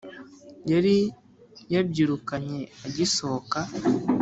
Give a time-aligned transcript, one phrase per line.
[0.71, 0.95] yari
[1.73, 3.59] yabyirukanye agisohoka,